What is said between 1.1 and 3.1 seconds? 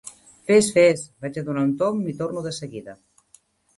Vaig a donar un tomb i torno de seguida.